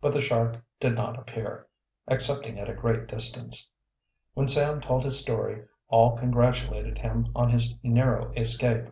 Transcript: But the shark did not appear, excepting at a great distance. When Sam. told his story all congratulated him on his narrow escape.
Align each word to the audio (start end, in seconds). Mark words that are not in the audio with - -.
But 0.00 0.12
the 0.12 0.20
shark 0.20 0.60
did 0.80 0.96
not 0.96 1.16
appear, 1.16 1.68
excepting 2.08 2.58
at 2.58 2.68
a 2.68 2.74
great 2.74 3.06
distance. 3.06 3.70
When 4.34 4.48
Sam. 4.48 4.80
told 4.80 5.04
his 5.04 5.20
story 5.20 5.62
all 5.86 6.16
congratulated 6.18 6.98
him 6.98 7.30
on 7.36 7.48
his 7.50 7.72
narrow 7.80 8.32
escape. 8.32 8.88